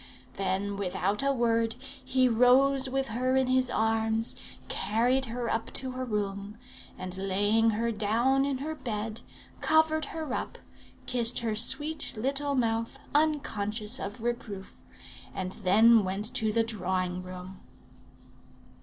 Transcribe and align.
Then, 0.33 0.77
without 0.77 1.21
a 1.21 1.31
word, 1.31 1.75
he 1.79 2.27
rose 2.27 2.89
with 2.89 3.09
her 3.09 3.35
in 3.35 3.45
his 3.45 3.69
arms, 3.69 4.35
carried 4.67 5.25
her 5.25 5.47
up 5.47 5.71
to 5.73 5.91
her 5.91 6.05
room, 6.05 6.57
and 6.97 7.15
laying 7.19 7.69
her 7.69 7.91
down 7.91 8.43
in 8.43 8.57
her 8.57 8.73
bed, 8.73 9.21
covered 9.59 10.05
her 10.05 10.33
up, 10.33 10.57
kissed 11.05 11.41
her 11.41 11.53
sweet 11.55 12.15
little 12.17 12.55
mouth 12.55 12.97
unconscious 13.13 13.99
of 13.99 14.23
reproof, 14.23 14.81
and 15.35 15.51
then 15.61 16.03
went 16.03 16.33
to 16.33 16.51
the 16.51 16.63
drawing 16.63 17.21
room. 17.21 17.59